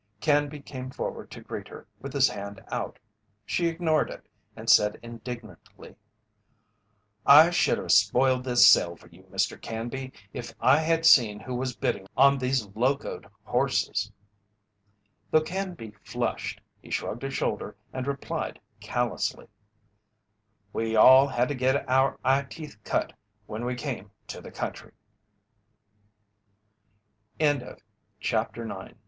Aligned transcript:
Canby 0.19 0.61
came 0.61 0.89
forward 0.89 1.29
to 1.29 1.41
greet 1.41 1.67
her, 1.67 1.85
with 2.01 2.11
his 2.11 2.27
hand 2.27 2.59
out. 2.71 2.97
She 3.45 3.67
ignored 3.67 4.09
it 4.09 4.27
and 4.55 4.67
said 4.67 4.99
indignantly: 5.03 5.95
"I 7.23 7.51
should 7.51 7.77
have 7.77 7.91
spoiled 7.91 8.43
this 8.43 8.67
sale 8.67 8.95
for 8.95 9.09
you, 9.09 9.21
Mr. 9.31 9.61
Canby, 9.61 10.11
if 10.33 10.53
I 10.59 10.79
had 10.79 11.05
seen 11.05 11.39
who 11.39 11.53
was 11.53 11.75
bidding 11.75 12.07
on 12.17 12.39
these 12.39 12.65
locoed 12.73 13.27
horses." 13.43 14.11
Though 15.29 15.43
Canby 15.43 15.91
flushed, 16.01 16.61
he 16.81 16.89
shrugged 16.89 17.23
a 17.23 17.29
shoulder 17.29 17.75
and 17.93 18.07
replied 18.07 18.59
callously: 18.79 19.49
"We 20.73 20.95
all 20.95 21.27
had 21.27 21.47
to 21.49 21.53
get 21.53 21.87
our 21.87 22.17
eyeteeth 22.25 22.83
cut 22.83 23.13
when 23.45 23.65
we 23.65 23.75
came 23.75 24.09
to 24.29 24.41
the 24.41 24.49
country." 24.49 24.93
CHAPTER 27.39 27.39
X 27.39 27.59
THE 27.59 27.65
BEST 27.65 27.65
PULLING 27.67 27.69
TEAM 27.69 27.69
IN 27.69 27.69
THE 27.69 27.75
STATE 28.19 28.37
Leading 28.39 28.67
the 28.67 28.73
cow, 28.73 28.85
a 28.87 28.95